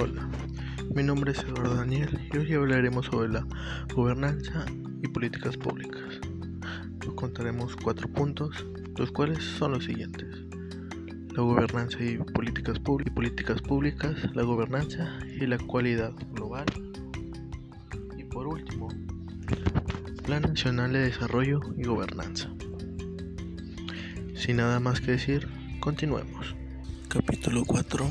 Hola, 0.00 0.28
mi 0.94 1.02
nombre 1.02 1.32
es 1.32 1.40
Eduardo 1.40 1.74
Daniel 1.74 2.20
y 2.32 2.36
hoy 2.36 2.54
hablaremos 2.54 3.06
sobre 3.06 3.30
la 3.30 3.44
gobernanza 3.92 4.64
y 5.02 5.08
políticas 5.08 5.56
públicas. 5.56 6.20
Nos 7.04 7.14
contaremos 7.16 7.74
cuatro 7.74 8.06
puntos, 8.06 8.64
los 8.96 9.10
cuales 9.10 9.42
son 9.42 9.72
los 9.72 9.86
siguientes. 9.86 10.44
La 11.34 11.42
gobernanza 11.42 11.98
y 12.00 12.16
políticas, 12.18 12.78
públicas, 12.78 14.36
la 14.36 14.44
gobernanza 14.44 15.18
y 15.26 15.44
la 15.46 15.58
cualidad 15.58 16.12
global. 16.32 16.66
Y 18.16 18.22
por 18.22 18.46
último, 18.46 18.86
Plan 20.22 20.42
Nacional 20.42 20.92
de 20.92 21.00
Desarrollo 21.00 21.58
y 21.76 21.82
Gobernanza. 21.82 22.48
Sin 24.36 24.58
nada 24.58 24.78
más 24.78 25.00
que 25.00 25.10
decir, 25.10 25.48
continuemos. 25.80 26.54
Capítulo 27.08 27.64
4. 27.64 28.08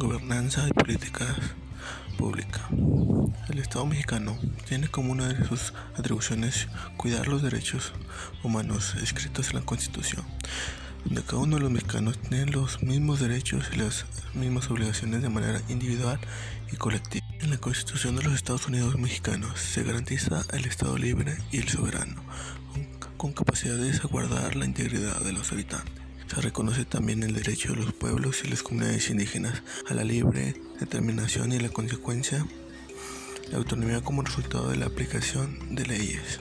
Gobernanza 0.00 0.66
y 0.66 0.72
políticas 0.72 1.28
públicas. 2.16 2.62
El 3.50 3.58
Estado 3.58 3.84
mexicano 3.84 4.38
tiene 4.66 4.88
como 4.88 5.12
una 5.12 5.28
de 5.28 5.46
sus 5.46 5.74
atribuciones 5.94 6.68
cuidar 6.96 7.28
los 7.28 7.42
derechos 7.42 7.92
humanos 8.42 8.94
escritos 9.02 9.50
en 9.50 9.56
la 9.56 9.66
Constitución, 9.66 10.24
donde 11.04 11.22
cada 11.22 11.42
uno 11.42 11.56
de 11.56 11.62
los 11.64 11.70
mexicanos 11.70 12.18
tiene 12.18 12.50
los 12.50 12.82
mismos 12.82 13.20
derechos 13.20 13.68
y 13.74 13.76
las 13.76 14.06
mismas 14.32 14.70
obligaciones 14.70 15.20
de 15.20 15.28
manera 15.28 15.60
individual 15.68 16.18
y 16.72 16.76
colectiva. 16.76 17.26
En 17.40 17.50
la 17.50 17.58
Constitución 17.58 18.16
de 18.16 18.22
los 18.22 18.32
Estados 18.32 18.68
Unidos 18.68 18.98
mexicanos 18.98 19.60
se 19.60 19.82
garantiza 19.82 20.46
el 20.54 20.64
Estado 20.64 20.96
libre 20.96 21.36
y 21.52 21.58
el 21.58 21.68
soberano, 21.68 22.22
con 23.18 23.34
capacidad 23.34 23.76
de 23.76 23.92
salvaguardar 23.92 24.56
la 24.56 24.64
integridad 24.64 25.20
de 25.20 25.34
los 25.34 25.52
habitantes. 25.52 26.09
Se 26.32 26.40
reconoce 26.40 26.84
también 26.84 27.24
el 27.24 27.34
derecho 27.34 27.72
de 27.72 27.80
los 27.80 27.92
pueblos 27.92 28.44
y 28.44 28.48
las 28.48 28.62
comunidades 28.62 29.10
indígenas 29.10 29.64
a 29.88 29.94
la 29.94 30.04
libre 30.04 30.54
determinación 30.78 31.50
y 31.50 31.58
la 31.58 31.70
consecuencia, 31.70 32.46
la 33.50 33.58
autonomía 33.58 34.00
como 34.00 34.22
resultado 34.22 34.70
de 34.70 34.76
la 34.76 34.86
aplicación 34.86 35.74
de 35.74 35.86
leyes, 35.86 36.38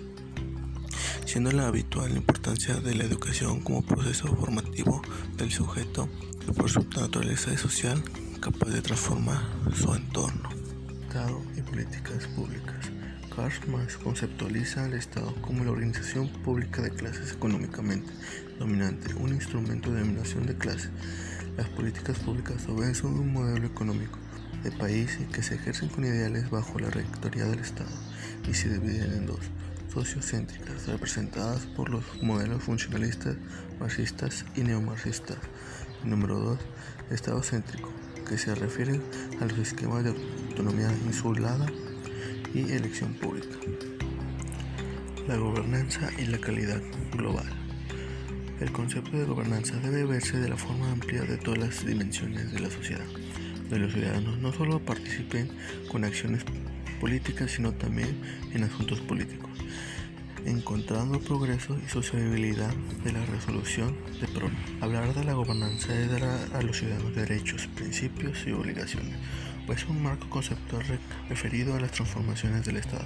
siendo 1.25 1.51
la 1.51 1.65
habitual 1.65 2.15
importancia 2.15 2.75
de 2.75 2.93
la 2.93 3.03
educación 3.03 3.61
como 3.61 3.81
proceso 3.81 4.27
formativo 4.27 5.01
del 5.37 5.51
sujeto 5.51 6.07
por 6.55 6.69
su 6.69 6.83
naturaleza 6.83 7.57
social 7.57 8.03
capaz 8.39 8.69
de 8.69 8.83
transformar 8.83 9.41
su 9.75 9.91
entorno. 9.95 10.49
Estado 11.01 11.41
y 11.57 11.61
políticas 11.61 12.27
públicas. 12.35 12.91
Karl 13.35 13.71
Marx 13.71 13.97
conceptualiza 13.97 14.85
al 14.85 14.93
Estado 14.93 15.33
como 15.41 15.63
la 15.63 15.71
organización 15.71 16.29
pública 16.43 16.83
de 16.83 16.91
clases 16.91 17.31
económicamente 17.31 18.11
dominante, 18.59 19.13
un 19.15 19.29
instrumento 19.33 19.89
de 19.89 20.01
dominación 20.01 20.45
de 20.45 20.55
clases. 20.55 20.91
Las 21.57 21.69
políticas 21.69 22.19
públicas 22.19 22.67
obedecen 22.67 23.07
un 23.07 23.33
modelo 23.33 23.65
económico 23.65 24.19
de 24.63 24.71
país 24.71 25.17
que 25.31 25.41
se 25.41 25.55
ejercen 25.55 25.87
con 25.89 26.03
ideales 26.03 26.49
bajo 26.49 26.77
la 26.77 26.89
rectoría 26.89 27.45
del 27.45 27.59
Estado 27.59 27.89
y 28.47 28.53
se 28.53 28.69
dividen 28.69 29.13
en 29.13 29.25
dos, 29.25 29.39
sociocéntricas, 29.93 30.87
representadas 30.87 31.65
por 31.65 31.89
los 31.89 32.03
modelos 32.21 32.61
funcionalistas, 32.63 33.37
marxistas 33.79 34.45
y 34.55 34.61
neomarxistas. 34.61 35.37
Número 36.03 36.39
dos, 36.39 36.59
Estado 37.09 37.41
céntrico, 37.41 37.91
que 38.27 38.37
se 38.37 38.53
refiere 38.55 39.01
a 39.39 39.45
los 39.45 39.57
esquemas 39.57 40.03
de 40.03 40.11
autonomía 40.11 40.91
insulada 41.05 41.65
y 42.53 42.71
elección 42.71 43.13
pública. 43.13 43.55
La 45.27 45.37
gobernanza 45.37 46.09
y 46.17 46.25
la 46.25 46.39
calidad 46.39 46.81
global. 47.11 47.58
El 48.59 48.71
concepto 48.71 49.17
de 49.17 49.25
gobernanza 49.25 49.77
debe 49.77 50.05
verse 50.05 50.37
de 50.37 50.49
la 50.49 50.57
forma 50.57 50.91
amplia 50.91 51.21
de 51.21 51.37
todas 51.37 51.59
las 51.59 51.85
dimensiones 51.85 52.51
de 52.51 52.59
la 52.59 52.69
sociedad, 52.69 53.05
donde 53.61 53.79
los 53.79 53.93
ciudadanos 53.93 54.37
no 54.39 54.51
solo 54.51 54.79
participen 54.79 55.49
con 55.89 56.03
acciones 56.03 56.43
políticas, 56.99 57.51
sino 57.51 57.71
también 57.73 58.19
en 58.53 58.63
asuntos 58.63 58.99
políticos, 58.99 59.49
encontrando 60.45 61.19
progreso 61.19 61.77
y 61.85 61.89
sociabilidad 61.89 62.73
de 63.03 63.13
la 63.13 63.25
resolución 63.25 63.95
de 64.19 64.27
problemas. 64.27 64.69
Hablar 64.81 65.13
de 65.13 65.23
la 65.23 65.33
gobernanza 65.33 65.97
es 65.97 66.11
dar 66.11 66.23
a 66.23 66.61
los 66.61 66.77
ciudadanos 66.77 67.15
derechos, 67.15 67.67
principios 67.67 68.45
y 68.45 68.51
obligaciones 68.51 69.15
es 69.73 69.85
un 69.85 70.01
marco 70.01 70.27
conceptual 70.29 70.83
referido 71.27 71.75
a 71.75 71.79
las 71.79 71.91
transformaciones 71.91 72.65
del 72.65 72.77
Estado. 72.77 73.05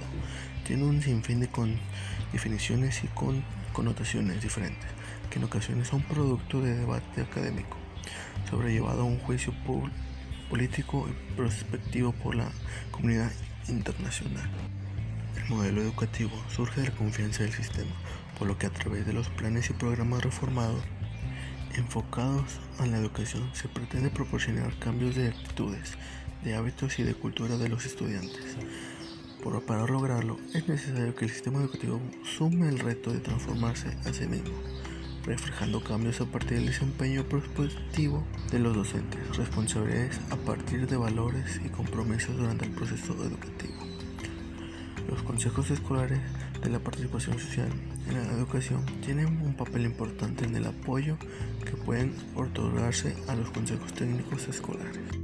Tiene 0.66 0.84
un 0.84 1.02
sinfín 1.02 1.40
de 1.40 1.48
definiciones 2.32 3.04
y 3.04 3.08
con 3.08 3.44
connotaciones 3.72 4.42
diferentes, 4.42 4.88
que 5.30 5.38
en 5.38 5.44
ocasiones 5.44 5.88
son 5.88 6.02
producto 6.02 6.60
de 6.60 6.76
debate 6.76 7.22
académico, 7.22 7.76
sobrellevado 8.48 9.02
a 9.02 9.04
un 9.04 9.18
juicio 9.18 9.52
político 10.48 11.08
y 11.08 11.36
prospectivo 11.36 12.12
por 12.12 12.34
la 12.34 12.50
comunidad 12.90 13.32
internacional. 13.68 14.48
El 15.36 15.48
modelo 15.48 15.82
educativo 15.82 16.32
surge 16.48 16.80
de 16.80 16.88
la 16.88 16.96
confianza 16.96 17.42
del 17.42 17.52
sistema, 17.52 17.92
por 18.38 18.48
lo 18.48 18.58
que 18.58 18.66
a 18.66 18.70
través 18.70 19.06
de 19.06 19.12
los 19.12 19.28
planes 19.28 19.70
y 19.70 19.72
programas 19.72 20.22
reformados 20.22 20.82
enfocados 21.76 22.60
a 22.78 22.86
la 22.86 22.98
educación 22.98 23.50
se 23.52 23.68
pretende 23.68 24.10
proporcionar 24.10 24.78
cambios 24.78 25.16
de 25.16 25.28
actitudes 25.28 25.96
de 26.44 26.54
hábitos 26.54 26.98
y 26.98 27.02
de 27.02 27.14
cultura 27.14 27.56
de 27.56 27.68
los 27.68 27.86
estudiantes. 27.86 28.56
Pero 29.42 29.60
para 29.64 29.86
lograrlo 29.86 30.38
es 30.54 30.68
necesario 30.68 31.14
que 31.14 31.24
el 31.24 31.30
sistema 31.30 31.60
educativo 31.60 32.00
sume 32.22 32.68
el 32.68 32.78
reto 32.78 33.12
de 33.12 33.20
transformarse 33.20 33.88
a 34.04 34.12
sí 34.12 34.26
mismo, 34.26 34.54
reflejando 35.24 35.82
cambios 35.82 36.20
a 36.20 36.26
partir 36.26 36.58
del 36.58 36.66
desempeño 36.66 37.24
prospectivo 37.24 38.24
de 38.50 38.58
los 38.58 38.74
docentes, 38.76 39.36
responsabilidades 39.36 40.20
a 40.30 40.36
partir 40.36 40.86
de 40.86 40.96
valores 40.96 41.60
y 41.64 41.68
compromisos 41.68 42.36
durante 42.36 42.66
el 42.66 42.72
proceso 42.72 43.14
educativo. 43.24 43.74
Los 45.08 45.22
consejos 45.22 45.70
escolares 45.70 46.20
de 46.62 46.70
la 46.70 46.78
participación 46.78 47.38
social 47.38 47.68
en 48.08 48.14
la 48.14 48.32
educación 48.32 48.84
tienen 49.04 49.40
un 49.42 49.54
papel 49.54 49.84
importante 49.84 50.44
en 50.44 50.56
el 50.56 50.66
apoyo 50.66 51.16
que 51.64 51.76
pueden 51.76 52.14
otorgarse 52.34 53.14
a 53.28 53.34
los 53.34 53.50
consejos 53.50 53.92
técnicos 53.92 54.48
escolares. 54.48 55.23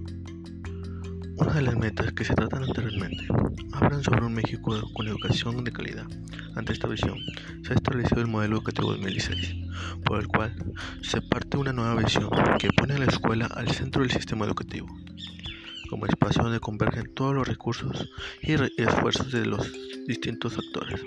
Una 1.40 1.54
de 1.54 1.62
las 1.62 1.74
metas 1.74 2.12
que 2.12 2.22
se 2.22 2.34
tratan 2.34 2.64
anteriormente 2.64 3.26
hablan 3.72 4.04
sobre 4.04 4.26
un 4.26 4.34
México 4.34 4.78
con 4.92 5.08
educación 5.08 5.64
de 5.64 5.72
calidad. 5.72 6.04
Ante 6.54 6.74
esta 6.74 6.86
visión, 6.86 7.18
se 7.64 7.72
ha 7.72 7.76
establecido 7.76 8.20
el 8.20 8.26
modelo 8.26 8.56
educativo 8.56 8.90
2016, 8.90 9.56
por 10.04 10.20
el 10.20 10.28
cual 10.28 10.54
se 11.02 11.22
parte 11.22 11.56
una 11.56 11.72
nueva 11.72 11.94
visión 11.94 12.28
que 12.58 12.68
pone 12.76 12.94
a 12.94 12.98
la 12.98 13.06
escuela 13.06 13.46
al 13.46 13.70
centro 13.70 14.02
del 14.02 14.10
sistema 14.10 14.44
educativo, 14.44 14.86
como 15.88 16.04
espacio 16.04 16.42
donde 16.42 16.60
convergen 16.60 17.14
todos 17.14 17.34
los 17.34 17.48
recursos 17.48 18.10
y 18.42 18.52
esfuerzos 18.76 19.32
de 19.32 19.46
los 19.46 19.72
distintos 20.06 20.58
actores. 20.58 21.00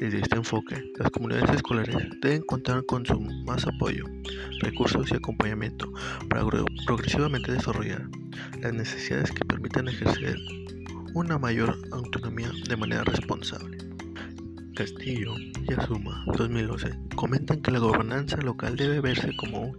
Desde 0.00 0.20
este 0.20 0.36
enfoque, 0.36 0.92
las 0.96 1.10
comunidades 1.10 1.56
escolares 1.56 1.96
deben 2.22 2.42
contar 2.42 2.86
con 2.86 3.04
su 3.04 3.20
más 3.20 3.66
apoyo, 3.66 4.04
recursos 4.60 5.10
y 5.10 5.16
acompañamiento 5.16 5.92
para 6.30 6.46
progresivamente 6.86 7.50
desarrollar 7.50 8.08
las 8.60 8.72
necesidades 8.72 9.32
que 9.32 9.44
permitan 9.58 9.88
ejercer 9.88 10.38
una 11.14 11.36
mayor 11.36 11.76
autonomía 11.90 12.48
de 12.68 12.76
manera 12.76 13.02
responsable. 13.02 13.76
Castillo 14.76 15.34
y 15.36 15.72
Asuma 15.72 16.22
2012 16.26 16.96
comentan 17.16 17.60
que 17.60 17.72
la 17.72 17.80
gobernanza 17.80 18.36
local 18.36 18.76
debe 18.76 19.00
verse 19.00 19.34
como 19.36 19.62
un 19.62 19.78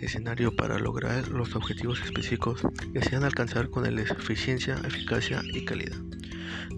escenario 0.00 0.56
para 0.56 0.78
lograr 0.78 1.28
los 1.28 1.54
objetivos 1.54 2.00
específicos 2.00 2.62
que 2.94 3.02
sean 3.02 3.24
alcanzar 3.24 3.68
con 3.68 3.84
eficiencia, 3.84 4.80
eficacia 4.86 5.42
y 5.52 5.66
calidad 5.66 5.98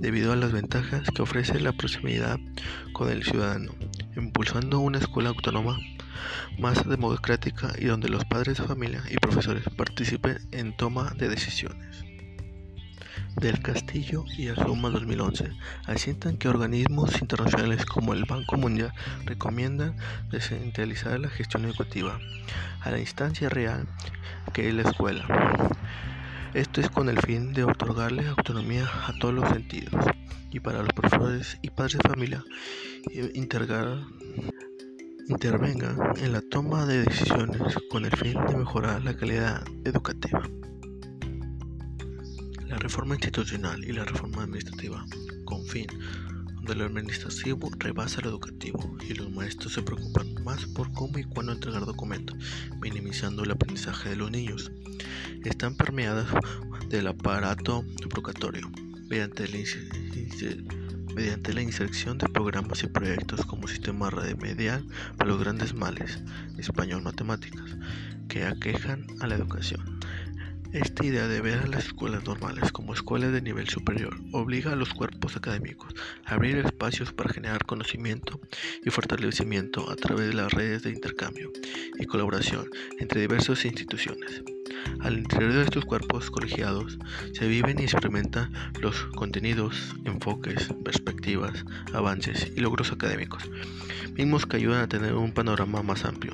debido 0.01 0.33
a 0.33 0.37
las 0.37 0.51
ventajas 0.51 1.09
que 1.15 1.23
ofrece 1.23 1.61
la 1.61 1.75
proximidad 1.75 2.41
con 2.93 3.09
el 3.09 3.23
ciudadano, 3.23 3.71
impulsando 4.17 4.81
una 4.81 4.99
escuela 4.99 5.29
autónoma 5.29 5.79
más 6.59 6.89
democrática 6.89 7.73
y 7.79 7.85
donde 7.85 8.09
los 8.09 8.25
padres 8.25 8.59
de 8.59 8.65
familia 8.65 9.03
y 9.09 9.17
profesores 9.17 9.63
participen 9.77 10.39
en 10.51 10.77
toma 10.77 11.15
de 11.17 11.29
decisiones. 11.29 12.06
Del 13.37 13.61
Castillo 13.61 14.25
y 14.39 14.49
Asuma 14.49 14.89
2011 14.89 15.53
asientan 15.87 16.39
que 16.39 16.49
organismos 16.49 17.21
internacionales 17.21 17.85
como 17.85 18.15
el 18.15 18.25
Banco 18.25 18.57
Mundial 18.57 18.95
recomiendan 19.27 19.95
descentralizar 20.31 21.21
la 21.21 21.29
gestión 21.29 21.67
educativa 21.67 22.19
a 22.81 22.91
la 22.91 22.99
instancia 22.99 23.51
real 23.51 23.87
que 24.55 24.69
es 24.69 24.75
la 24.75 24.83
escuela. 24.83 25.27
Esto 26.55 26.81
es 26.81 26.89
con 26.89 27.11
el 27.11 27.21
fin 27.21 27.53
de 27.53 27.65
otorgarle 27.65 28.27
autonomía 28.27 28.89
a 29.07 29.13
todos 29.21 29.35
los 29.35 29.49
sentidos 29.51 30.07
y 30.51 30.61
para 30.61 30.83
los 30.83 30.95
profesores 30.95 31.59
y 31.61 31.69
padres 31.69 31.99
de 31.99 32.09
familia 32.09 32.43
intervengan 33.35 34.07
en 36.17 36.33
la 36.33 36.41
toma 36.41 36.87
de 36.87 37.05
decisiones 37.05 37.61
con 37.91 38.07
el 38.07 38.17
fin 38.17 38.39
de 38.49 38.57
mejorar 38.57 39.05
la 39.05 39.15
calidad 39.15 39.63
educativa. 39.85 40.43
La 42.69 42.79
reforma 42.79 43.15
institucional 43.15 43.85
y 43.85 43.93
la 43.93 44.05
reforma 44.05 44.43
administrativa, 44.43 45.05
con 45.45 45.65
fin 45.67 45.87
donde 46.57 46.75
lo 46.75 46.87
administrativo 46.87 47.71
rebasa 47.79 48.21
lo 48.23 48.31
educativo 48.31 48.97
y 49.09 49.15
los 49.15 49.31
maestros 49.31 49.75
se 49.75 49.83
preocupan 49.83 50.43
más 50.43 50.67
por 50.67 50.91
cómo 50.93 51.17
y 51.19 51.25
cuándo 51.25 51.53
entregar 51.53 51.87
documentos, 51.87 52.37
minimizando 52.81 53.45
el 53.45 53.53
aprendizaje 53.53 54.09
de 54.11 54.17
los 54.17 54.33
niños 54.33 54.73
están 55.45 55.77
permeadas 55.77 56.27
del 56.89 57.07
aparato 57.07 57.85
educatorio 58.01 58.69
mediante 59.09 59.47
la, 59.47 59.59
mediante 61.15 61.53
la 61.53 61.63
inserción 61.63 62.19
de 62.19 62.29
programas 62.29 62.83
y 62.83 62.89
proyectos 62.89 63.47
como 63.47 63.69
sistema 63.69 64.11
remedial 64.11 64.85
para 65.17 65.31
los 65.31 65.39
grandes 65.39 65.73
males, 65.73 66.19
español 66.59 67.03
matemáticas, 67.03 67.77
que 68.29 68.45
aquejan 68.45 69.07
a 69.21 69.29
la 69.29 69.37
educación. 69.37 69.96
Esta 70.77 71.07
idea 71.07 71.27
de 71.27 71.41
ver 71.41 71.61
a 71.61 71.67
las 71.67 71.87
escuelas 71.87 72.27
normales 72.27 72.71
como 72.71 72.93
escuelas 72.93 73.33
de 73.33 73.41
nivel 73.41 73.67
superior 73.67 74.15
obliga 74.33 74.73
a 74.75 74.77
los 74.77 74.93
cuerpos 74.93 75.35
académicos 75.35 75.95
a 76.27 76.35
abrir 76.35 76.59
espacios 76.59 77.15
para 77.15 77.33
generar 77.33 77.65
conocimiento 77.65 78.39
y 78.85 78.91
fortalecimiento 78.91 79.91
a 79.91 79.97
través 79.97 80.29
de 80.29 80.35
las 80.35 80.53
redes 80.53 80.83
de 80.83 80.91
intercambio 80.91 81.51
y 81.99 82.05
colaboración 82.05 82.69
entre 82.99 83.23
diversas 83.23 83.65
instituciones. 83.65 84.43
Al 85.01 85.19
interior 85.19 85.53
de 85.53 85.63
estos 85.63 85.85
cuerpos 85.85 86.31
colegiados 86.31 86.99
se 87.33 87.47
viven 87.47 87.79
y 87.79 87.85
experimentan 87.85 88.53
los 88.81 89.05
contenidos, 89.15 89.95
enfoques, 90.05 90.73
perspectivas, 90.85 91.65
avances 91.93 92.53
y 92.57 92.61
logros 92.61 92.93
académicos, 92.93 93.49
mismos 94.17 94.47
que 94.47 94.57
ayudan 94.57 94.83
a 94.83 94.89
tener 94.89 95.15
un 95.15 95.33
panorama 95.33 95.83
más 95.83 96.05
amplio, 96.05 96.33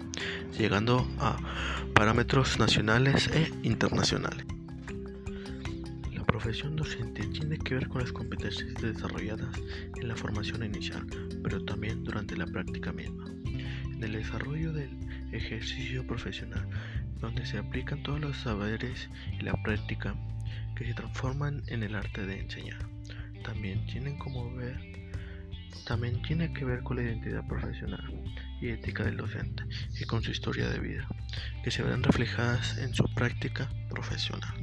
llegando 0.59 1.07
a 1.19 1.37
parámetros 1.95 2.59
nacionales 2.59 3.29
e 3.29 3.53
internacionales. 3.63 4.47
La 6.15 6.25
profesión 6.25 6.77
docente 6.77 7.27
tiene 7.27 7.59
que 7.59 7.75
ver 7.75 7.89
con 7.89 8.01
las 8.01 8.13
competencias 8.13 8.75
desarrolladas 8.81 9.61
en 10.01 10.09
la 10.09 10.17
formación 10.17 10.65
inicial, 10.65 11.07
pero 11.43 11.63
también 11.65 12.03
durante 12.05 12.37
la 12.37 12.47
práctica 12.47 12.93
misma. 12.93 13.27
En 14.03 14.07
el 14.07 14.25
desarrollo 14.25 14.73
del 14.73 14.99
ejercicio 15.31 16.05
profesional, 16.05 16.69
donde 17.21 17.47
se 17.47 17.57
aplican 17.57 18.03
todos 18.03 18.19
los 18.19 18.37
saberes 18.37 19.09
y 19.39 19.45
la 19.45 19.53
práctica 19.63 20.17
que 20.75 20.85
se 20.85 20.95
transforman 20.95 21.63
en 21.69 21.85
el 21.85 21.95
arte 21.95 22.27
de 22.27 22.41
enseñar. 22.41 22.85
También 23.45 23.87
tienen 23.87 24.19
como 24.19 24.53
ver 24.57 24.77
también 25.87 26.21
tiene 26.23 26.53
que 26.53 26.65
ver 26.65 26.83
con 26.83 26.97
la 26.97 27.05
identidad 27.05 27.47
profesional 27.47 28.13
y 28.61 28.71
ética 28.71 29.05
del 29.05 29.19
docente 29.19 29.63
y 30.01 30.05
con 30.05 30.21
su 30.21 30.33
historia 30.33 30.69
de 30.69 30.81
vida, 30.81 31.07
que 31.63 31.71
se 31.71 31.85
verán 31.85 32.03
reflejadas 32.03 32.79
en 32.79 32.93
su 32.95 33.05
práctica 33.15 33.71
profesional. 33.89 34.62